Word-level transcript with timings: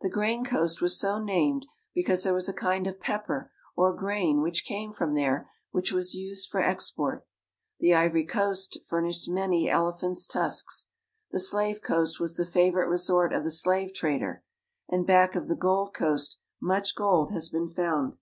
The 0.00 0.10
Grain 0.10 0.44
Coast 0.44 0.80
was 0.82 0.98
so 0.98 1.22
named 1.22 1.64
because 1.94 2.24
there 2.24 2.34
was 2.34 2.48
a 2.48 2.52
kind 2.52 2.88
of 2.88 2.98
pepper 2.98 3.52
or 3.76 3.94
grain 3.94 4.42
which 4.42 4.64
came 4.64 4.92
from 4.92 5.14
there 5.14 5.48
which 5.70 5.92
was 5.92 6.12
used 6.12 6.48
for 6.50 6.60
ex 6.60 6.90
port; 6.90 7.24
the 7.78 7.94
Ivory 7.94 8.26
Coast 8.26 8.78
furnished 8.88 9.30
many 9.30 9.70
elephants' 9.70 10.26
tusks; 10.26 10.88
the 11.30 11.38
Slave 11.38 11.82
Coast 11.82 12.18
was 12.18 12.34
the 12.36 12.44
favorite 12.44 12.88
resort 12.88 13.32
of 13.32 13.44
the 13.44 13.52
slave 13.52 13.94
trader, 13.94 14.42
and 14.88 15.06
back 15.06 15.36
of 15.36 15.46
the 15.46 15.54
Gold 15.54 15.94
Coast 15.94 16.38
much 16.60 16.96
gold 16.96 17.30
has 17.30 17.48
been 17.48 17.68
found. 17.68 18.16